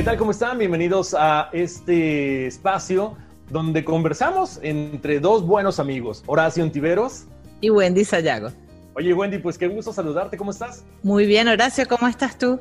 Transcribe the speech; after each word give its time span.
¿Qué 0.00 0.04
tal? 0.04 0.16
¿Cómo 0.16 0.30
están? 0.30 0.56
Bienvenidos 0.56 1.12
a 1.12 1.50
este 1.52 2.46
espacio 2.46 3.18
donde 3.50 3.84
conversamos 3.84 4.58
entre 4.62 5.20
dos 5.20 5.46
buenos 5.46 5.78
amigos, 5.78 6.24
Horacio 6.26 6.64
Antiveros 6.64 7.26
y 7.60 7.68
Wendy 7.68 8.06
Sayago. 8.06 8.48
Oye 8.94 9.12
Wendy, 9.12 9.36
pues 9.36 9.58
qué 9.58 9.68
gusto 9.68 9.92
saludarte, 9.92 10.38
¿cómo 10.38 10.52
estás? 10.52 10.86
Muy 11.02 11.26
bien, 11.26 11.48
Horacio, 11.48 11.86
¿cómo 11.86 12.08
estás 12.08 12.38
tú? 12.38 12.58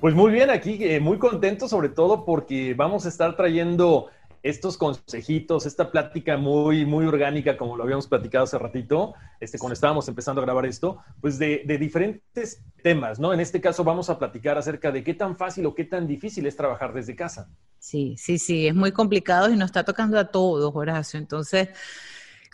Pues 0.00 0.14
muy 0.14 0.32
bien, 0.32 0.48
aquí 0.48 0.78
eh, 0.80 1.00
muy 1.00 1.18
contento 1.18 1.68
sobre 1.68 1.90
todo 1.90 2.24
porque 2.24 2.72
vamos 2.72 3.04
a 3.04 3.10
estar 3.10 3.36
trayendo 3.36 4.06
estos 4.42 4.78
consejitos, 4.78 5.66
esta 5.66 5.90
plática 5.90 6.36
muy, 6.36 6.86
muy 6.86 7.04
orgánica, 7.04 7.56
como 7.56 7.76
lo 7.76 7.82
habíamos 7.82 8.06
platicado 8.06 8.44
hace 8.44 8.58
ratito, 8.58 9.14
este, 9.38 9.58
cuando 9.58 9.74
estábamos 9.74 10.08
empezando 10.08 10.40
a 10.40 10.44
grabar 10.44 10.64
esto, 10.66 10.98
pues 11.20 11.38
de, 11.38 11.62
de, 11.66 11.78
diferentes 11.78 12.62
temas, 12.82 13.18
¿no? 13.18 13.34
En 13.34 13.40
este 13.40 13.60
caso 13.60 13.84
vamos 13.84 14.08
a 14.08 14.18
platicar 14.18 14.56
acerca 14.56 14.90
de 14.90 15.04
qué 15.04 15.14
tan 15.14 15.36
fácil 15.36 15.66
o 15.66 15.74
qué 15.74 15.84
tan 15.84 16.06
difícil 16.06 16.46
es 16.46 16.56
trabajar 16.56 16.94
desde 16.94 17.14
casa. 17.14 17.50
Sí, 17.78 18.14
sí, 18.18 18.38
sí, 18.38 18.66
es 18.66 18.74
muy 18.74 18.92
complicado 18.92 19.50
y 19.50 19.56
nos 19.56 19.66
está 19.66 19.84
tocando 19.84 20.18
a 20.18 20.24
todos, 20.26 20.72
Horacio. 20.74 21.18
Entonces, 21.18 21.68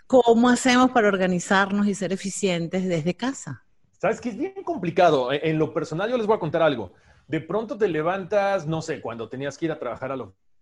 ¿cómo 0.07 0.49
hacemos 0.49 0.91
para 0.91 1.09
organizarnos 1.09 1.87
y 1.87 1.95
ser 1.95 2.13
eficientes 2.13 2.89
desde 2.89 3.15
casa? 3.15 3.63
Sabes 4.01 4.21
que 4.21 4.29
es 4.29 4.37
bien 4.37 4.63
complicado. 4.65 5.33
En 5.33 5.59
lo 5.59 5.73
personal, 5.73 6.11
yo 6.11 6.17
les 6.17 6.27
voy 6.27 6.37
a 6.37 6.41
contar 6.41 6.63
algo. 6.63 6.93
De 7.29 7.41
pronto 7.41 7.77
te 7.77 7.89
levantas, 7.89 8.67
no 8.67 8.83
sé, 8.83 9.01
cuando 9.01 9.29
tenías 9.29 9.57
que 9.59 9.65
ir 9.65 9.73
a 9.73 9.79
trabajar 9.79 10.13
a 10.13 10.17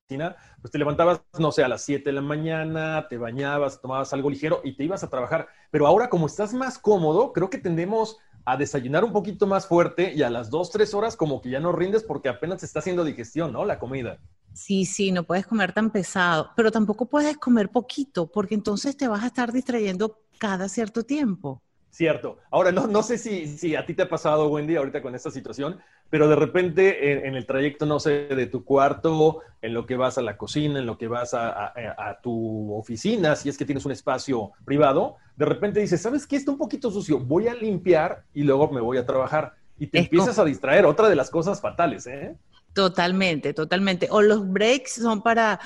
pues 0.07 0.71
te 0.71 0.79
levantabas, 0.79 1.23
no 1.39 1.51
sé, 1.51 1.65
a 1.65 1.69
las 1.69 1.83
7 1.83 2.11
de 2.11 2.13
la 2.15 2.21
mañana, 2.21 3.07
te 3.09 3.17
bañabas, 3.17 3.81
tomabas 3.81 4.13
algo 4.13 4.29
ligero 4.29 4.61
y 4.63 4.77
te 4.77 4.85
ibas 4.85 5.03
a 5.03 5.09
trabajar. 5.09 5.49
Pero 5.71 5.87
ahora, 5.87 6.11
como 6.11 6.27
estás 6.27 6.53
más 6.53 6.79
cómodo, 6.79 7.33
creo 7.33 7.49
que 7.49 7.59
tendemos 7.59 8.19
a 8.45 8.57
desayunar 8.59 9.05
un 9.05 9.13
poquito 9.13 9.47
más 9.47 9.67
fuerte 9.67 10.13
y 10.15 10.23
a 10.23 10.29
las 10.29 10.51
2, 10.51 10.71
3 10.71 10.93
horas 10.93 11.17
como 11.17 11.41
que 11.41 11.51
ya 11.51 11.61
no 11.61 11.73
rindes 11.73 12.03
porque 12.03 12.29
apenas 12.29 12.61
se 12.61 12.67
está 12.67 12.81
haciendo 12.81 13.03
digestión, 13.03 13.53
¿no? 13.53 13.65
La 13.65 13.79
comida. 13.79 14.19
Sí, 14.53 14.85
sí, 14.85 15.11
no 15.11 15.25
puedes 15.25 15.47
comer 15.47 15.73
tan 15.73 15.91
pesado, 15.91 16.51
pero 16.55 16.71
tampoco 16.71 17.07
puedes 17.07 17.39
comer 17.39 17.71
poquito 17.71 18.31
porque 18.31 18.55
entonces 18.55 18.97
te 18.97 19.09
vas 19.09 19.25
a 19.25 19.29
estar 19.29 19.53
distrayendo 19.53 20.21
cada 20.39 20.69
cierto 20.69 21.05
tiempo. 21.05 21.64
Cierto. 21.95 22.39
Ahora, 22.51 22.73
no, 22.73 22.89
no 22.89 23.05
sé 23.05 23.19
si, 23.19 23.47
si 23.47 23.77
a 23.77 23.87
ti 23.87 23.95
te 23.95 24.03
ha 24.03 24.09
pasado, 24.09 24.49
Wendy, 24.49 24.75
ahorita 24.75 25.01
con 25.01 25.15
esta 25.15 25.31
situación, 25.31 25.81
pero 26.11 26.27
de 26.27 26.35
repente 26.35 27.25
en, 27.25 27.37
el 27.37 27.47
trayecto, 27.47 27.87
no 27.87 28.01
sé, 28.01 28.27
de 28.27 28.47
tu 28.47 28.65
cuarto, 28.65 29.43
en 29.63 29.75
lo 29.75 29.87
que 29.87 29.95
vas 29.95 30.19
a 30.19 30.23
la 30.23 30.37
cocina, 30.37 30.81
en 30.81 30.87
lo 30.87 30.99
que 30.99 31.07
vas 31.07 31.35
a, 31.35 32.19
tu 32.21 32.75
oficina, 32.75 33.37
si 33.37 33.49
es 33.49 33.57
que 33.57 33.65
tienes 33.65 33.85
un 33.85 33.93
espacio 33.93 34.51
privado, 34.65 35.19
de 35.37 35.45
repente 35.45 35.79
dices, 35.79 36.03
¿sabes 36.03 36.27
qué? 36.27 36.35
Está 36.35 36.51
un 36.51 36.59
poquito 36.59 36.91
sucio, 36.91 37.21
voy 37.21 37.47
a 37.47 37.55
limpiar 37.55 38.25
y 38.35 38.43
luego 38.43 38.73
me 38.73 38.81
voy 38.81 38.99
a 38.99 39.07
trabajar. 39.07 39.55
Y 39.79 39.87
te 39.87 40.01
empiezas 40.01 40.37
a 40.41 40.45
distraer, 40.45 40.87
otra 40.87 41.09
de 41.09 41.15
las 41.15 41.31
cosas 41.31 41.61
fatales, 41.61 42.09
¿eh? 42.09 42.35
Totalmente, 42.73 43.55
totalmente. 43.55 44.09
O 44.11 44.21
los 44.21 44.51
breaks 44.51 44.95
son 44.95 45.23
para, 45.23 45.61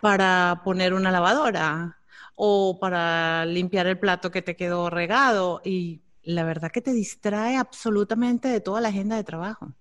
para 0.00 0.60
poner 0.64 0.94
una 0.94 1.10
lavadora 1.10 1.96
o 2.36 2.78
para 2.78 3.44
limpiar 3.46 3.86
el 3.86 3.98
plato 3.98 4.30
que 4.30 4.42
te 4.42 4.54
quedó 4.54 4.90
regado 4.90 5.60
y 5.64 6.02
la 6.22 6.44
verdad 6.44 6.70
que 6.70 6.82
te 6.82 6.92
distrae 6.92 7.56
absolutamente 7.56 8.48
de 8.48 8.60
toda 8.60 8.80
la 8.80 8.88
agenda 8.88 9.16
de 9.16 9.24
trabajo. 9.24 9.72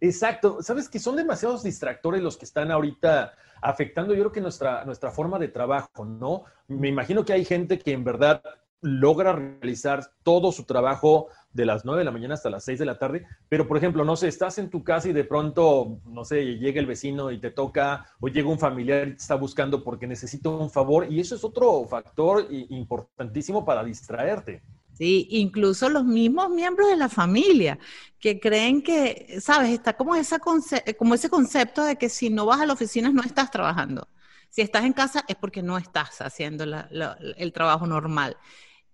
Exacto. 0.00 0.62
Sabes 0.62 0.88
que 0.88 0.98
son 0.98 1.16
demasiados 1.16 1.62
distractores 1.62 2.22
los 2.22 2.36
que 2.36 2.44
están 2.44 2.70
ahorita 2.70 3.32
afectando, 3.62 4.14
yo 4.14 4.20
creo 4.20 4.32
que 4.32 4.40
nuestra, 4.40 4.84
nuestra 4.84 5.10
forma 5.10 5.38
de 5.38 5.48
trabajo, 5.48 6.04
¿no? 6.04 6.44
Me 6.68 6.88
imagino 6.88 7.24
que 7.24 7.32
hay 7.32 7.44
gente 7.44 7.78
que 7.78 7.92
en 7.92 8.04
verdad 8.04 8.42
logra 8.86 9.32
realizar 9.32 10.12
todo 10.22 10.52
su 10.52 10.64
trabajo 10.64 11.26
de 11.52 11.66
las 11.66 11.84
9 11.84 12.00
de 12.00 12.04
la 12.04 12.12
mañana 12.12 12.34
hasta 12.34 12.50
las 12.50 12.64
6 12.64 12.78
de 12.78 12.86
la 12.86 12.98
tarde, 12.98 13.26
pero 13.48 13.66
por 13.66 13.76
ejemplo, 13.76 14.04
no 14.04 14.14
sé, 14.14 14.28
estás 14.28 14.58
en 14.58 14.70
tu 14.70 14.84
casa 14.84 15.08
y 15.08 15.12
de 15.12 15.24
pronto, 15.24 15.98
no 16.04 16.24
sé, 16.24 16.56
llega 16.58 16.78
el 16.78 16.86
vecino 16.86 17.32
y 17.32 17.40
te 17.40 17.50
toca, 17.50 18.06
o 18.20 18.28
llega 18.28 18.48
un 18.48 18.58
familiar 18.58 19.08
y 19.08 19.12
te 19.12 19.16
está 19.16 19.34
buscando 19.34 19.82
porque 19.82 20.06
necesita 20.06 20.50
un 20.50 20.70
favor, 20.70 21.10
y 21.10 21.18
eso 21.18 21.34
es 21.34 21.42
otro 21.42 21.84
factor 21.88 22.46
importantísimo 22.50 23.64
para 23.64 23.82
distraerte. 23.82 24.62
Sí, 24.92 25.26
incluso 25.30 25.88
los 25.88 26.04
mismos 26.04 26.48
miembros 26.50 26.88
de 26.88 26.96
la 26.96 27.08
familia 27.08 27.78
que 28.20 28.38
creen 28.38 28.82
que, 28.82 29.38
sabes, 29.40 29.70
está 29.70 29.96
como, 29.96 30.14
esa 30.14 30.38
como 30.38 31.14
ese 31.14 31.28
concepto 31.28 31.82
de 31.82 31.96
que 31.96 32.08
si 32.08 32.30
no 32.30 32.46
vas 32.46 32.60
a 32.60 32.66
la 32.66 32.74
oficina 32.74 33.10
no 33.10 33.22
estás 33.22 33.50
trabajando. 33.50 34.08
Si 34.48 34.62
estás 34.62 34.84
en 34.84 34.94
casa 34.94 35.24
es 35.28 35.36
porque 35.36 35.62
no 35.62 35.76
estás 35.76 36.22
haciendo 36.22 36.64
el 36.64 37.52
trabajo 37.52 37.86
normal. 37.86 38.36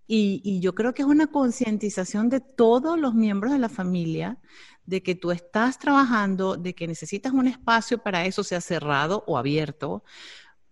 Y, 0.05 0.59
yo 0.59 0.75
creo 0.75 0.93
que 0.93 1.01
es 1.01 1.07
una 1.07 1.27
concientización 1.27 2.29
de 2.29 2.39
todos 2.39 2.99
los 2.99 3.13
miembros 3.13 3.53
de 3.53 3.59
la 3.59 3.69
familia 3.69 4.37
de 4.85 5.01
que 5.01 5.15
tú 5.15 5.31
estás 5.31 5.79
trabajando, 5.79 6.57
de 6.57 6.75
que 6.75 6.87
necesitas 6.87 7.31
un 7.31 7.47
espacio 7.47 7.99
para 7.99 8.25
eso, 8.25 8.43
sea 8.43 8.59
cerrado 8.59 9.23
o 9.27 9.37
abierto, 9.37 10.03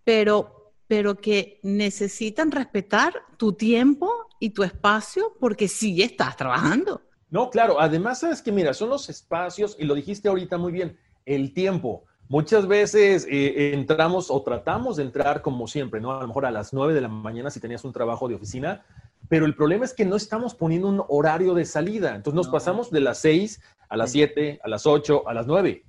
pero, 0.04 0.74
pero 0.88 1.16
que 1.16 1.60
necesitan 1.64 2.52
respetar 2.52 3.14
tu 3.38 3.54
tiempo 3.54 4.12
y 4.40 4.50
tu 4.50 4.64
espacio 4.64 5.38
porque 5.40 5.68
sí 5.68 6.02
estás 6.02 6.36
trabajando. 6.36 7.02
No, 7.30 7.50
claro, 7.50 7.80
además 7.80 8.20
sabes 8.20 8.42
que 8.42 8.52
mira, 8.52 8.74
son 8.74 8.90
los 8.90 9.10
espacios, 9.10 9.78
y 9.80 9.86
lo 9.86 9.96
dijiste 9.96 10.28
ahorita 10.28 10.58
muy 10.58 10.74
bien, 10.74 10.98
el 11.26 11.54
tiempo. 11.54 12.04
Muchas 12.28 12.68
veces 12.68 13.26
eh, 13.30 13.74
entramos 13.74 14.30
o 14.30 14.42
tratamos 14.42 14.98
de 14.98 15.04
entrar 15.04 15.42
como 15.42 15.68
siempre, 15.68 16.02
¿no? 16.02 16.12
A 16.12 16.22
lo 16.22 16.28
mejor 16.28 16.46
a 16.46 16.52
las 16.52 16.74
9 16.74 16.94
de 16.94 17.02
la 17.02 17.08
mañana 17.08 17.50
si 17.50 17.60
tenías 17.60 17.84
un 17.84 17.94
trabajo 17.94 18.28
de 18.28 18.36
oficina, 18.36 18.86
pero 19.32 19.46
el 19.46 19.56
problema 19.56 19.86
es 19.86 19.94
que 19.94 20.04
no 20.04 20.18
estamos 20.18 20.56
poniendo 20.56 20.90
un 20.90 21.06
horario 21.08 21.54
de 21.54 21.64
salida. 21.64 22.18
Entonces 22.18 22.36
nos 22.36 22.50
pasamos 22.50 22.92
de 22.92 23.00
las 23.00 23.20
6 23.20 23.62
a 23.88 23.96
las 23.96 24.12
7, 24.12 24.60
a 24.62 24.68
las 24.68 24.86
8, 24.86 25.26
a 25.26 25.34
las 25.34 25.48
9. 25.48 25.86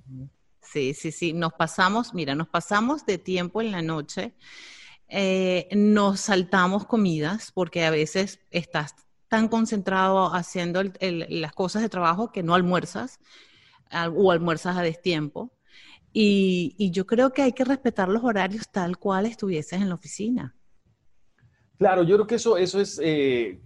Sí, 0.61 0.93
sí, 0.93 1.11
sí, 1.11 1.33
nos 1.33 1.51
pasamos, 1.51 2.13
mira, 2.13 2.35
nos 2.35 2.47
pasamos 2.47 3.05
de 3.05 3.17
tiempo 3.17 3.61
en 3.61 3.71
la 3.71 3.81
noche, 3.81 4.33
eh, 5.09 5.67
nos 5.75 6.21
saltamos 6.21 6.85
comidas 6.85 7.51
porque 7.51 7.83
a 7.83 7.91
veces 7.91 8.39
estás 8.49 8.95
tan 9.27 9.49
concentrado 9.49 10.33
haciendo 10.33 10.81
las 11.01 11.51
cosas 11.51 11.81
de 11.81 11.89
trabajo 11.89 12.31
que 12.31 12.43
no 12.43 12.55
almuerzas 12.55 13.19
o 14.15 14.31
almuerzas 14.31 14.77
a 14.77 14.83
destiempo. 14.83 15.51
Y, 16.13 16.75
y 16.77 16.91
yo 16.91 17.05
creo 17.05 17.33
que 17.33 17.41
hay 17.41 17.51
que 17.51 17.65
respetar 17.65 18.07
los 18.07 18.23
horarios 18.23 18.69
tal 18.71 18.97
cual 18.97 19.25
estuvieses 19.25 19.81
en 19.81 19.89
la 19.89 19.95
oficina. 19.95 20.55
Claro, 21.77 22.03
yo 22.03 22.15
creo 22.15 22.27
que 22.27 22.35
eso, 22.35 22.57
eso 22.57 22.79
es 22.79 22.99
eh, 23.03 23.59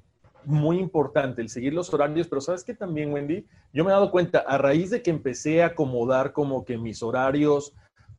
muy 0.46 0.80
importante, 0.80 1.42
el 1.42 1.50
seguir 1.50 1.74
los 1.74 1.94
horarios, 1.94 2.28
pero 2.28 2.42
sabes 2.42 2.64
que 2.64 2.74
también, 2.74 3.12
Wendy, 3.12 3.46
yo 3.74 3.84
me 3.84 3.90
he 3.90 3.94
dado 3.94 4.12
cuenta, 4.12 4.40
a 4.40 4.58
raíz 4.58 4.90
de 4.90 5.02
que 5.02 5.10
empecé 5.10 5.62
a 5.62 5.68
acomodar 5.68 6.32
como 6.32 6.64
que 6.64 6.78
mis 6.78 7.04
horarios 7.04 7.74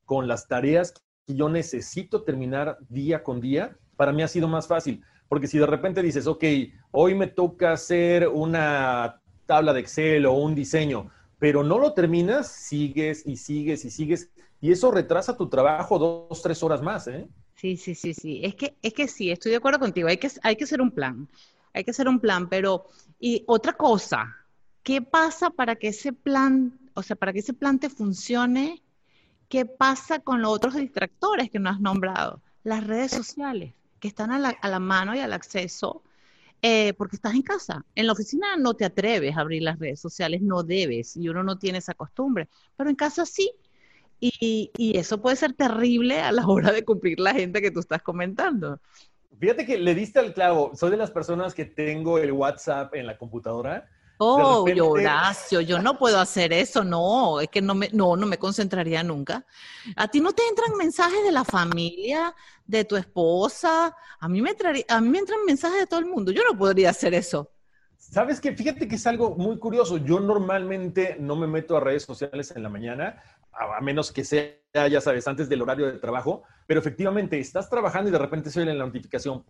con 0.05 0.29
las 0.29 0.47
tareas 0.47 0.93
que 0.93 1.35
yo 1.35 1.49
necesito 1.49 2.23
terminar 2.23 2.79
día 2.89 3.23
con 3.23 3.41
día, 3.41 3.77
para 3.97 4.13
mí 4.13 4.23
ha 4.23 4.29
sido 4.29 4.47
más 4.47 4.67
fácil. 4.67 5.03
Porque 5.29 5.47
si 5.47 5.59
de 5.59 5.67
repente 5.67 6.03
dices, 6.03 6.27
ok, 6.27 6.45
hoy 6.91 7.15
me 7.15 7.27
toca 7.27 7.73
hacer 7.73 8.29
una 8.29 9.21
tabla 9.47 9.73
de 9.73 9.81
Excel 9.81 10.27
o 10.27 10.33
un 10.33 10.55
diseño, 10.55 11.11
pero 11.39 11.63
no 11.63 11.79
lo 11.79 11.93
terminas, 11.93 12.49
sigues 12.49 13.27
y 13.27 13.37
sigues 13.37 13.85
y 13.85 13.91
sigues. 13.91 14.31
Y 14.61 14.73
eso 14.73 14.91
retrasa 14.91 15.37
tu 15.37 15.49
trabajo 15.49 15.99
dos, 15.99 16.43
tres 16.43 16.63
horas 16.63 16.83
más, 16.83 17.07
¿eh? 17.09 17.29
Sí, 17.61 17.77
sí, 17.77 17.95
sí, 17.95 18.15
sí. 18.15 18.41
Es 18.43 18.55
que, 18.55 18.77
es 18.83 18.95
que 18.95 19.09
sí, 19.09 19.31
estoy 19.31 19.51
de 19.51 19.59
acuerdo 19.59 19.81
contigo. 19.81 20.09
Hay 20.09 20.19
que, 20.19 20.31
hay 20.43 20.57
que 20.57 20.65
hacer 20.65 20.81
un 20.81 20.91
plan. 20.91 21.29
Hay 21.75 21.85
que 21.85 21.91
hacer 21.91 22.09
un 22.09 22.21
plan, 22.21 22.49
pero, 22.49 22.87
y 23.21 23.45
otra 23.47 23.75
cosa, 23.75 24.37
¿qué 24.83 25.03
pasa 25.03 25.51
para 25.51 25.77
que 25.77 25.89
ese 25.89 26.13
plan, 26.13 26.79
o 26.95 27.03
sea, 27.03 27.17
para 27.17 27.33
que 27.33 27.41
ese 27.41 27.53
plan 27.53 27.79
te 27.79 27.91
funcione 27.91 28.83
¿qué 29.49 29.65
pasa 29.65 30.21
con 30.21 30.43
los 30.43 30.53
otros 30.53 30.75
distractores 30.75 31.51
que 31.51 31.59
no 31.59 31.71
has 31.71 31.81
nombrado? 31.81 32.43
Las 32.65 32.87
redes 32.87 33.13
sociales, 33.13 33.75
que 33.99 34.09
están 34.09 34.31
a 34.31 34.39
la, 34.39 34.79
mano 34.79 35.15
y 35.15 35.21
al 35.21 35.33
acceso, 35.33 36.03
eh, 36.61 36.93
porque 36.95 37.17
estás 37.17 37.35
en 37.35 37.43
casa. 37.43 37.85
En 37.95 38.07
la 38.07 38.13
oficina 38.13 38.57
no 38.57 38.75
te 38.75 38.85
atreves 38.85 39.37
a 39.37 39.41
abrir 39.41 39.63
las 39.63 39.79
redes 39.79 40.01
sociales, 40.01 40.43
no 40.43 40.63
debes, 40.63 41.17
y 41.17 41.29
uno 41.29 41.43
no 41.43 41.59
tiene 41.59 41.79
esa 41.79 41.95
costumbre, 41.95 42.49
pero 42.77 42.91
en 42.91 42.97
casa 42.97 43.25
sí. 43.25 43.51
Y, 44.21 44.71
y 44.77 44.99
eso 44.99 45.21
puede 45.21 45.37
ser 45.37 45.53
terrible 45.53 46.21
a 46.21 46.33
la 46.33 46.47
hora 46.47 46.73
de 46.73 46.85
cumplir 46.85 47.21
la 47.21 47.35
gente 47.35 47.63
que 47.63 47.71
tú 47.71 47.81
estás 47.81 48.03
comentando. 48.03 48.81
Fíjate 49.39 49.65
que 49.65 49.79
le 49.79 49.95
diste 49.95 50.19
al 50.19 50.35
clavo. 50.35 50.73
Soy 50.75 50.91
de 50.91 50.97
las 50.97 51.11
personas 51.11 51.55
que 51.55 51.65
tengo 51.65 52.19
el 52.19 52.33
WhatsApp 52.33 52.95
en 52.95 53.07
la 53.07 53.17
computadora 53.17 53.89
Oh, 54.21 54.65
Horacio, 54.65 55.61
yo 55.61 55.79
no 55.79 55.97
puedo 55.97 56.19
hacer 56.19 56.53
eso, 56.53 56.83
no, 56.83 57.41
es 57.41 57.49
que 57.49 57.63
no 57.63 57.77
me, 57.77 57.89
no, 57.93 58.17
no 58.17 58.27
me 58.27 58.37
concentraría 58.37 59.05
nunca. 59.05 59.47
¿A 59.95 60.09
ti 60.09 60.21
no 60.21 60.33
te 60.33 60.43
entran 60.49 60.77
mensajes 60.77 61.23
de 61.23 61.31
la 61.31 61.45
familia, 61.45 62.35
de 62.67 62.85
tu 62.85 62.97
esposa? 62.97 63.95
A 64.19 64.29
mí 64.29 64.43
me, 64.43 64.57
a 64.89 65.01
mí 65.01 65.09
me 65.09 65.19
entran 65.19 65.45
mensajes 65.47 65.79
de 65.79 65.87
todo 65.87 66.01
el 66.01 66.07
mundo, 66.07 66.33
yo 66.33 66.43
no 66.51 66.59
podría 66.59 66.91
hacer 66.91 67.15
eso. 67.15 67.53
Sabes 67.97 68.41
que 68.41 68.57
fíjate 68.57 68.89
que 68.89 68.97
es 68.97 69.07
algo 69.07 69.37
muy 69.37 69.59
curioso. 69.59 69.99
Yo 69.99 70.19
normalmente 70.19 71.17
no 71.21 71.37
me 71.37 71.47
meto 71.47 71.77
a 71.77 71.81
redes 71.81 72.03
sociales 72.03 72.53
en 72.57 72.65
la 72.65 72.69
mañana, 72.69 73.23
a, 73.59 73.81
menos 73.81 74.13
que 74.13 74.25
sea, 74.25 74.55
ya 74.73 75.01
sabes, 75.01 75.27
antes 75.27 75.49
del 75.49 75.63
horario 75.63 75.87
de 75.87 75.99
trabajo, 75.99 76.43
pero 76.67 76.81
efectivamente 76.81 77.39
estás 77.39 77.69
trabajando 77.69 78.09
y 78.09 78.13
de 78.13 78.19
repente 78.19 78.51
se 78.51 78.61
oye 78.61 78.75
la 78.75 78.87
notificación 78.87 79.45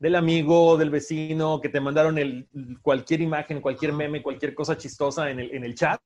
del 0.00 0.14
amigo, 0.14 0.76
del 0.76 0.90
vecino, 0.90 1.60
que 1.60 1.68
te 1.68 1.80
mandaron 1.80 2.18
el, 2.18 2.48
cualquier 2.82 3.20
imagen, 3.20 3.60
cualquier 3.60 3.92
meme, 3.92 4.22
cualquier 4.22 4.54
cosa 4.54 4.76
chistosa 4.76 5.30
en 5.30 5.40
el, 5.40 5.54
en 5.54 5.64
el 5.64 5.74
chat. 5.74 6.00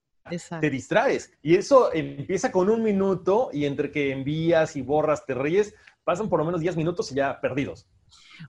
Te 0.61 0.71
distraes. 0.71 1.33
Y 1.41 1.55
eso 1.55 1.93
empieza 1.93 2.51
con 2.51 2.69
un 2.69 2.83
minuto 2.83 3.51
y 3.53 3.65
entre 3.65 3.93
que 3.93 4.11
envías 4.11 4.75
y 4.75 4.83
borras, 4.83 5.25
te 5.25 5.35
ríes, 5.35 5.75
pasan 6.03 6.29
por 6.29 6.41
lo 6.41 6.47
menos 6.47 6.61
10 6.61 6.77
minutos 6.77 7.13
y 7.13 7.17
ya 7.17 7.41
perdidos. 7.41 7.87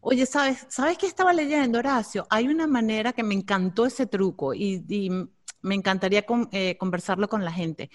Oye, 0.01 0.25
¿sabes, 0.25 0.65
¿sabes 0.69 0.97
qué 0.97 1.07
estaba 1.07 1.33
leyendo, 1.33 1.79
Horacio? 1.79 2.27
Hay 2.29 2.47
una 2.47 2.67
manera 2.67 3.13
que 3.13 3.23
me 3.23 3.33
encantó 3.33 3.85
ese 3.85 4.05
truco 4.05 4.53
y, 4.53 5.29
me 5.61 5.75
encantaría 5.75 6.25
eh, 6.51 6.77
conversarlo 6.77 7.27
con 7.27 7.43
la 7.45 7.51
gente. 7.51 7.89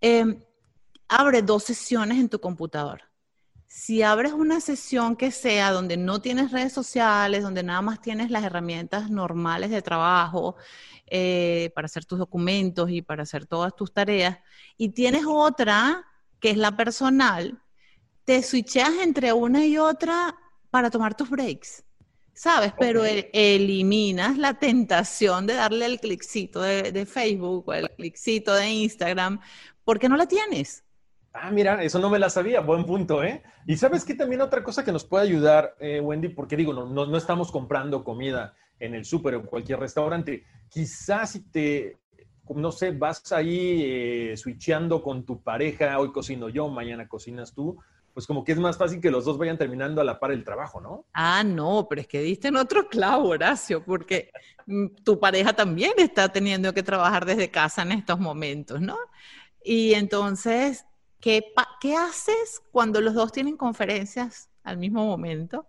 Em, 0.00 0.42
abre 1.08 1.42
dos 1.42 1.64
sesiones 1.64 2.18
en 2.18 2.28
tu 2.28 2.40
computador 2.40 3.02
si 3.74 4.02
abres 4.02 4.32
una 4.32 4.60
sesión 4.60 5.16
que 5.16 5.32
sea 5.32 5.72
donde 5.72 5.96
no 5.96 6.20
tienes 6.20 6.52
redes 6.52 6.72
sociales, 6.72 7.42
donde 7.42 7.64
nada 7.64 7.82
más 7.82 8.00
tienes 8.00 8.30
las 8.30 8.44
herramientas 8.44 9.10
normales 9.10 9.68
de 9.70 9.82
trabajo 9.82 10.54
eh, 11.08 11.72
para 11.74 11.86
hacer 11.86 12.04
tus 12.04 12.20
documentos 12.20 12.88
y 12.90 13.02
para 13.02 13.24
hacer 13.24 13.46
todas 13.46 13.74
tus 13.74 13.92
tareas, 13.92 14.38
y 14.76 14.90
tienes 14.90 15.24
otra 15.26 16.06
que 16.38 16.50
es 16.50 16.56
la 16.56 16.76
personal, 16.76 17.60
te 18.24 18.44
switcheas 18.44 18.92
entre 19.02 19.32
una 19.32 19.66
y 19.66 19.76
otra 19.76 20.36
para 20.70 20.88
tomar 20.88 21.16
tus 21.16 21.28
breaks. 21.28 21.82
¿Sabes? 22.34 22.72
Pero 22.78 23.04
eliminas 23.04 24.36
la 24.38 24.54
tentación 24.54 25.46
de 25.46 25.54
darle 25.54 25.86
el 25.86 26.00
cliccito 26.00 26.60
de, 26.60 26.90
de 26.90 27.06
Facebook 27.06 27.68
o 27.68 27.72
el 27.72 27.88
cliccito 27.90 28.54
de 28.54 28.68
Instagram 28.68 29.40
porque 29.84 30.08
no 30.08 30.16
la 30.16 30.26
tienes. 30.26 30.84
Ah, 31.36 31.50
mira, 31.50 31.82
eso 31.82 31.98
no 31.98 32.10
me 32.10 32.20
la 32.20 32.30
sabía, 32.30 32.60
buen 32.60 32.84
punto, 32.86 33.24
¿eh? 33.24 33.42
Y 33.66 33.76
sabes 33.76 34.04
que 34.04 34.14
también 34.14 34.40
otra 34.40 34.62
cosa 34.62 34.84
que 34.84 34.92
nos 34.92 35.04
puede 35.04 35.24
ayudar, 35.24 35.74
eh, 35.80 35.98
Wendy, 36.00 36.28
porque 36.28 36.56
digo, 36.56 36.72
no, 36.72 36.86
no, 36.86 37.16
estamos 37.16 37.50
comprando 37.50 38.04
comida 38.04 38.54
en 38.78 38.94
el 38.94 39.04
súper 39.04 39.34
o 39.34 39.40
en 39.40 39.46
cualquier 39.46 39.80
restaurante. 39.80 40.44
Quizás 40.68 41.32
si 41.32 41.40
te, 41.50 41.98
no 42.54 42.70
sé, 42.70 42.92
vas 42.92 43.32
ahí 43.32 43.82
eh, 43.84 44.36
switcheando 44.36 45.02
con 45.02 45.24
tu 45.24 45.42
pareja, 45.42 45.98
hoy 45.98 46.12
cocino 46.12 46.48
yo, 46.48 46.68
mañana 46.68 47.08
cocinas 47.08 47.52
tú, 47.52 47.78
pues 48.14 48.26
como 48.26 48.44
que 48.44 48.52
es 48.52 48.58
más 48.58 48.78
fácil 48.78 49.00
que 49.00 49.10
los 49.10 49.26
dos 49.26 49.36
vayan 49.36 49.58
terminando 49.58 50.00
a 50.00 50.04
la 50.04 50.18
par 50.18 50.32
el 50.32 50.44
trabajo, 50.44 50.80
¿no? 50.80 51.04
Ah, 51.12 51.44
no, 51.44 51.86
pero 51.88 52.00
es 52.00 52.06
que 52.06 52.20
diste 52.20 52.48
en 52.48 52.56
otro 52.56 52.88
clavo, 52.88 53.28
Horacio, 53.28 53.84
porque 53.84 54.30
mm, 54.66 54.86
tu 55.04 55.20
pareja 55.20 55.52
también 55.52 55.92
está 55.98 56.30
teniendo 56.30 56.72
que 56.72 56.82
trabajar 56.82 57.26
desde 57.26 57.50
casa 57.50 57.82
en 57.82 57.92
estos 57.92 58.18
momentos, 58.18 58.80
¿no? 58.80 58.96
Y 59.62 59.94
entonces 59.94 60.86
¿Qué, 61.24 61.96
haces 61.96 62.62
cuando 62.70 63.00
los 63.00 63.14
dos 63.14 63.32
tienen 63.32 63.56
conferencias 63.56 64.50
al 64.62 64.76
mismo 64.76 65.06
momento? 65.06 65.66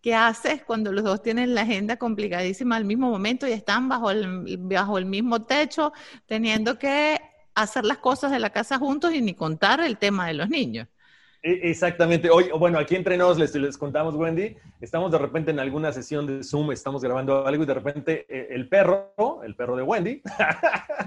¿Qué 0.00 0.12
haces 0.12 0.64
cuando 0.64 0.90
los 0.90 1.04
dos 1.04 1.22
tienen 1.22 1.54
la 1.54 1.60
agenda 1.60 1.98
complicadísima 1.98 2.74
al 2.74 2.84
mismo 2.84 3.08
momento 3.08 3.46
y 3.46 3.52
están 3.52 3.88
bajo 3.88 4.10
el, 4.10 4.56
bajo 4.58 4.98
el 4.98 5.06
mismo 5.06 5.44
techo, 5.44 5.92
teniendo 6.26 6.80
que 6.80 7.20
hacer 7.54 7.84
las 7.84 7.98
cosas 7.98 8.32
de 8.32 8.40
la 8.40 8.50
casa 8.50 8.76
juntos 8.76 9.14
y 9.14 9.22
ni 9.22 9.34
contar 9.34 9.78
el 9.80 9.98
tema 9.98 10.26
de 10.26 10.34
los 10.34 10.48
niños? 10.48 10.88
E, 11.42 11.70
exactamente. 11.70 12.30
Hoy, 12.30 12.50
bueno, 12.56 12.78
aquí 12.78 12.94
entre 12.94 13.16
nos 13.16 13.36
les, 13.36 13.54
les 13.54 13.76
contamos, 13.76 14.14
Wendy, 14.14 14.56
estamos 14.80 15.10
de 15.10 15.18
repente 15.18 15.50
en 15.50 15.58
alguna 15.58 15.92
sesión 15.92 16.26
de 16.26 16.44
Zoom, 16.44 16.70
estamos 16.70 17.02
grabando 17.02 17.46
algo 17.46 17.64
y 17.64 17.66
de 17.66 17.74
repente 17.74 18.26
eh, 18.28 18.48
el 18.50 18.68
perro, 18.68 19.42
el 19.42 19.56
perro 19.56 19.76
de 19.76 19.82
Wendy, 19.82 20.22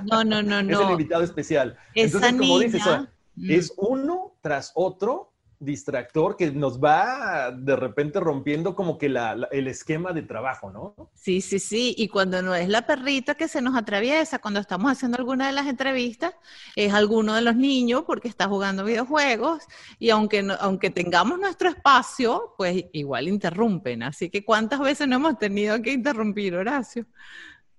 no, 0.06 0.24
no, 0.26 0.44
no, 0.44 0.62
no. 0.62 0.74
es 0.74 0.86
el 0.86 0.92
invitado 0.92 1.24
especial. 1.24 1.78
Esa 1.94 2.18
Entonces, 2.18 2.34
como 2.34 2.60
dices, 2.60 2.84
es 3.48 3.74
uno 3.78 4.36
tras 4.42 4.72
otro 4.76 5.32
distractor 5.60 6.36
que 6.36 6.52
nos 6.52 6.84
va 6.84 7.52
de 7.52 7.75
repente 7.75 8.19
rompiendo 8.19 8.75
como 8.75 8.98
que 8.98 9.06
el 9.06 9.68
esquema 9.68 10.13
de 10.13 10.22
trabajo, 10.22 10.72
¿no? 10.72 11.10
Sí, 11.13 11.42
sí, 11.42 11.60
sí. 11.60 11.96
Y 11.98 12.07
cuando 12.07 12.42
no 12.42 12.56
es 12.56 12.68
la 12.69 12.86
perrita 12.86 13.36
que 13.36 13.48
se 13.48 13.62
nos 13.62 13.75
atraviesa, 13.75 14.40
cuando 14.40 14.60
estamos 14.60 14.92
haciendo 14.92 15.18
alguna 15.18 15.48
de 15.48 15.54
las 15.54 15.68
entrevistas, 15.68 16.34
es 16.75 16.94
alguno 16.94 17.34
de 17.36 17.42
los 17.42 17.56
niños 17.56 18.04
porque 18.06 18.28
está 18.28 18.48
jugando 18.48 18.84
videojuegos 18.84 19.63
y 20.00 20.10
aunque, 20.10 20.46
aunque 20.60 20.90
tengamos 20.90 21.40
nuestro 21.40 21.69
espacio, 21.69 22.54
pues 22.58 22.86
igual 22.94 23.28
interrumpen. 23.28 24.04
Así 24.04 24.30
que 24.30 24.44
¿cuántas 24.44 24.80
veces 24.80 25.08
no 25.08 25.16
hemos 25.16 25.38
tenido 25.38 25.81
que 25.81 25.94
interrumpir, 25.94 26.56
Horacio? 26.56 27.06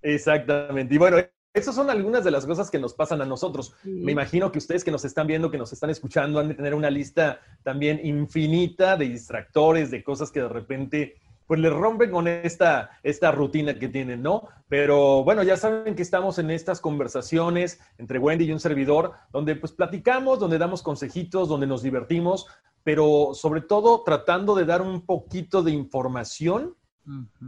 Exactamente. 0.01 0.93
Y 0.93 0.97
bueno, 0.97 1.17
esas 1.57 1.75
son 1.75 1.89
algunas 1.89 2.23
de 2.23 2.31
las 2.31 2.45
cosas 2.45 2.69
que 2.71 2.79
nos 2.79 2.93
pasan 2.93 3.21
a 3.21 3.25
nosotros. 3.25 3.73
Me 3.83 4.11
imagino 4.11 4.51
que 4.51 4.59
ustedes 4.59 4.83
que 4.83 4.91
nos 4.91 5.05
están 5.05 5.27
viendo, 5.27 5.51
que 5.51 5.57
nos 5.57 5.73
están 5.73 5.89
escuchando, 5.89 6.39
han 6.39 6.49
de 6.49 6.53
tener 6.53 6.73
una 6.73 6.89
lista 6.89 7.39
también 7.63 7.99
infinita 8.03 8.95
de 8.95 9.09
distractores, 9.09 9.91
de 9.91 10.03
cosas 10.03 10.31
que 10.31 10.41
de 10.41 10.49
repente 10.49 11.15
pues 11.47 11.61
les 11.61 11.71
rompen 11.71 12.11
con 12.11 12.27
esta, 12.27 12.91
esta 13.03 13.31
rutina 13.31 13.79
que 13.79 13.87
tienen, 13.87 14.21
¿no? 14.21 14.49
Pero 14.67 15.23
bueno, 15.23 15.43
ya 15.43 15.55
saben 15.55 15.95
que 15.95 16.01
estamos 16.01 16.39
en 16.39 16.51
estas 16.51 16.81
conversaciones 16.81 17.79
entre 17.97 18.19
Wendy 18.19 18.45
y 18.45 18.51
un 18.51 18.59
servidor, 18.59 19.13
donde 19.31 19.55
pues 19.55 19.71
platicamos, 19.71 20.39
donde 20.39 20.57
damos 20.57 20.83
consejitos, 20.83 21.47
donde 21.47 21.65
nos 21.65 21.81
divertimos, 21.81 22.47
pero 22.83 23.31
sobre 23.33 23.61
todo 23.61 24.03
tratando 24.03 24.55
de 24.55 24.65
dar 24.65 24.81
un 24.81 25.05
poquito 25.05 25.63
de 25.63 25.71
información 25.71 26.75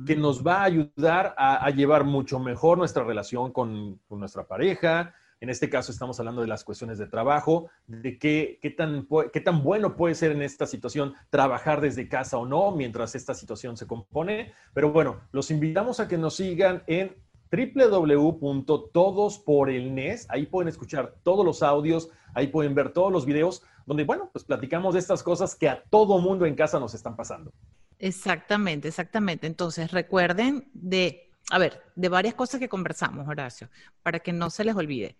que 0.05 0.15
nos 0.15 0.45
va 0.45 0.61
a 0.61 0.63
ayudar 0.63 1.35
a, 1.37 1.69
llevar 1.71 2.03
mucho 2.03 2.39
mejor 2.39 2.77
nuestra 2.77 3.03
relación 3.03 3.51
con, 3.51 3.99
nuestra 4.09 4.47
pareja. 4.47 5.13
En 5.41 5.49
este 5.49 5.69
caso 5.69 5.91
estamos 5.91 6.19
hablando 6.19 6.41
de 6.41 6.47
las 6.47 6.65
cuestiones 6.65 6.97
de 6.97 7.07
trabajo, 7.07 7.69
de 7.87 8.19
qué, 8.19 8.59
qué, 8.61 8.71
tan, 8.71 9.07
qué 9.31 9.39
tan 9.39 9.63
bueno 9.63 9.95
puede 9.95 10.15
ser 10.15 10.31
en 10.31 10.41
esta 10.41 10.65
situación 10.65 11.13
trabajar 11.29 11.79
desde 11.79 12.09
casa 12.09 12.37
o 12.37 12.45
no 12.45 12.71
mientras 12.71 13.15
esta 13.15 13.33
situación 13.33 13.77
se 13.77 13.87
compone. 13.87 14.53
Pero 14.73 14.91
bueno, 14.91 15.21
los 15.31 15.49
invitamos 15.49 15.99
a 15.99 16.07
que 16.07 16.17
nos 16.17 16.35
sigan 16.35 16.83
en 16.87 17.15
www.todosporelnes. 17.51 20.27
Ahí 20.29 20.45
pueden 20.45 20.67
escuchar 20.67 21.15
todos 21.23 21.43
los 21.45 21.63
audios, 21.63 22.09
ahí 22.33 22.47
pueden 22.47 22.75
ver 22.75 22.93
todos 22.93 23.11
los 23.11 23.25
videos, 23.25 23.63
donde, 23.85 24.03
bueno, 24.03 24.29
pues 24.31 24.45
platicamos 24.45 24.93
de 24.93 24.99
estas 24.99 25.23
cosas 25.23 25.55
que 25.55 25.67
a 25.67 25.83
todo 25.89 26.19
mundo 26.19 26.45
en 26.45 26.53
casa 26.55 26.79
nos 26.79 26.93
están 26.93 27.15
pasando. 27.15 27.51
Exactamente, 27.99 28.87
exactamente. 28.87 29.45
Entonces, 29.47 29.91
recuerden 29.91 30.69
de, 30.73 31.31
a 31.51 31.57
ver, 31.59 31.83
de 31.95 32.09
varias 32.09 32.33
cosas 32.33 32.59
que 32.59 32.69
conversamos, 32.69 33.27
Horacio, 33.27 33.69
para 34.03 34.19
que 34.19 34.31
no 34.33 34.49
se 34.49 34.63
les 34.63 34.75
olvide. 34.75 35.17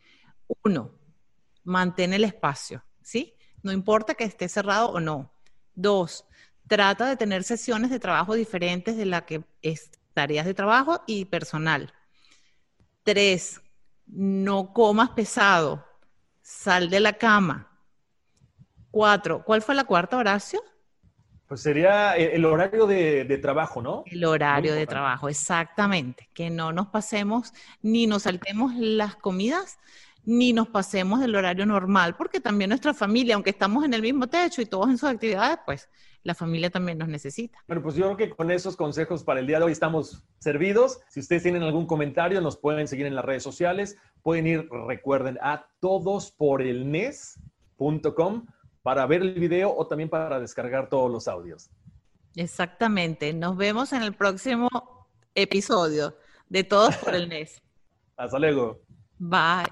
Uno, 0.63 0.91
mantén 1.63 2.13
el 2.13 2.23
espacio, 2.23 2.83
¿sí? 3.01 3.35
No 3.63 3.71
importa 3.73 4.15
que 4.15 4.23
esté 4.23 4.47
cerrado 4.49 4.89
o 4.91 4.99
no. 5.01 5.33
Dos, 5.75 6.25
trata 6.67 7.07
de 7.09 7.17
tener 7.17 7.43
sesiones 7.43 7.89
de 7.91 7.99
trabajo 7.99 8.33
diferentes 8.35 8.95
de 8.97 9.05
la 9.05 9.25
que 9.25 9.43
es 9.61 9.91
tareas 10.13 10.45
de 10.45 10.53
trabajo 10.53 11.03
y 11.07 11.25
personal. 11.25 11.93
Tres, 13.03 13.61
no 14.07 14.73
comas 14.73 15.09
pesado. 15.11 15.85
Sal 16.41 16.89
de 16.89 16.99
la 16.99 17.13
cama. 17.13 17.67
Cuatro, 18.91 19.43
¿cuál 19.43 19.61
fue 19.63 19.73
la 19.75 19.83
cuarta, 19.83 20.17
Horacio? 20.17 20.61
Pues 21.49 21.61
sería 21.61 22.15
el 22.15 22.45
horario 22.45 22.85
de, 22.85 23.39
trabajo, 23.41 23.81
¿no? 23.81 24.03
El 24.05 24.23
horario 24.23 24.75
de 24.75 24.85
trabajo, 24.85 25.27
exactamente. 25.27 26.29
Que 26.31 26.51
no 26.51 26.71
nos 26.71 26.89
pasemos, 26.89 27.53
ni 27.81 28.05
nos 28.05 28.23
saltemos 28.23 28.75
las 28.75 29.15
comidas, 29.15 29.79
ni 30.23 30.53
nos 30.53 30.67
pasemos 30.67 31.19
del 31.19 31.35
horario 31.35 31.65
normal, 31.65 32.15
porque 32.15 32.39
también 32.39 32.69
nuestra 32.69 32.93
familia, 32.93 33.33
aunque 33.33 33.49
estamos 33.49 33.83
en 33.83 33.95
el 33.95 34.03
mismo 34.03 34.27
techo 34.27 34.61
y 34.61 34.67
todos 34.67 34.89
en 34.89 34.99
sus 34.99 35.09
actividades, 35.09 35.57
pues 35.65 35.89
la 36.21 36.35
familia 36.35 36.69
también 36.69 36.99
nos 36.99 37.07
necesita. 37.07 37.57
Bueno, 37.65 37.81
pues 37.81 37.95
yo 37.95 38.05
creo 38.05 38.17
que 38.17 38.29
con 38.29 38.51
esos 38.51 38.75
consejos 38.75 39.23
para 39.23 39.39
el 39.39 39.47
día 39.47 39.57
de 39.57 39.65
hoy 39.65 39.71
estamos 39.71 40.23
servidos. 40.37 40.99
Si 41.09 41.19
ustedes 41.19 41.41
tienen 41.41 41.63
algún 41.63 41.87
comentario, 41.87 42.41
nos 42.41 42.57
pueden 42.57 42.87
seguir 42.87 43.07
en 43.07 43.15
las 43.15 43.25
redes 43.25 43.41
sociales. 43.41 43.97
Pueden 44.21 44.45
ir, 44.45 44.69
recuerden, 44.87 45.39
a 45.41 45.67
todos 45.79 46.31
para 48.81 49.05
ver 49.05 49.21
el 49.21 49.33
video 49.33 49.75
o 49.75 49.87
también 49.87 50.09
para 50.09 50.39
descargar 50.39 50.89
todos 50.89 51.11
los 51.11 51.27
audios. 51.27 51.69
Exactamente. 52.35 53.33
Nos 53.33 53.57
vemos 53.57 53.93
en 53.93 54.03
el 54.03 54.13
próximo 54.13 54.69
episodio 55.35 56.15
de 56.47 56.63
Todos 56.63 56.95
por 56.97 57.15
el 57.15 57.29
NES. 57.29 57.61
Hasta 58.17 58.39
luego. 58.39 58.79
Bye. 59.17 59.67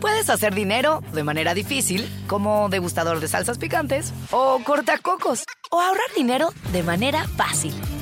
Puedes 0.00 0.28
hacer 0.28 0.54
dinero 0.54 1.00
de 1.14 1.24
manera 1.24 1.54
difícil, 1.54 2.06
como 2.26 2.68
degustador 2.68 3.20
de 3.20 3.28
salsas 3.28 3.58
picantes, 3.58 4.12
o 4.32 4.60
cortacocos, 4.62 5.44
o 5.70 5.80
ahorrar 5.80 6.12
dinero 6.14 6.50
de 6.72 6.82
manera 6.82 7.26
fácil 7.26 7.72